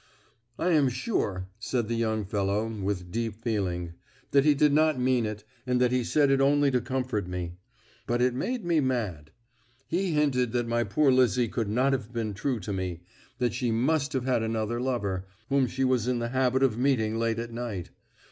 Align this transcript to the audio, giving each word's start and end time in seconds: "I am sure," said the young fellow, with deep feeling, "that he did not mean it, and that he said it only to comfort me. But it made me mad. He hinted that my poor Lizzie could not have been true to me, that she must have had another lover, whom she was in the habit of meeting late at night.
"I 0.57 0.71
am 0.71 0.89
sure," 0.89 1.47
said 1.59 1.87
the 1.87 1.93
young 1.93 2.25
fellow, 2.25 2.67
with 2.67 3.11
deep 3.11 3.35
feeling, 3.35 3.93
"that 4.31 4.43
he 4.45 4.55
did 4.55 4.73
not 4.73 4.97
mean 4.99 5.27
it, 5.27 5.43
and 5.67 5.79
that 5.79 5.91
he 5.91 6.03
said 6.03 6.31
it 6.31 6.41
only 6.41 6.71
to 6.71 6.81
comfort 6.81 7.27
me. 7.27 7.57
But 8.07 8.19
it 8.19 8.33
made 8.33 8.65
me 8.65 8.79
mad. 8.79 9.29
He 9.87 10.13
hinted 10.13 10.53
that 10.53 10.67
my 10.67 10.85
poor 10.85 11.11
Lizzie 11.11 11.49
could 11.49 11.69
not 11.69 11.93
have 11.93 12.11
been 12.11 12.33
true 12.33 12.59
to 12.61 12.73
me, 12.73 13.01
that 13.37 13.53
she 13.53 13.69
must 13.69 14.13
have 14.13 14.25
had 14.25 14.41
another 14.41 14.81
lover, 14.81 15.27
whom 15.49 15.67
she 15.67 15.83
was 15.83 16.07
in 16.07 16.17
the 16.17 16.29
habit 16.29 16.63
of 16.63 16.79
meeting 16.79 17.19
late 17.19 17.37
at 17.37 17.51
night. 17.53 17.91